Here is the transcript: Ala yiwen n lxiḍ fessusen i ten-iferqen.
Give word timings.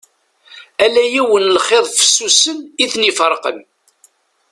Ala 0.83 1.03
yiwen 1.13 1.43
n 1.45 1.53
lxiḍ 1.57 1.85
fessusen 1.97 2.59
i 2.83 2.85
ten-iferqen. 2.93 3.59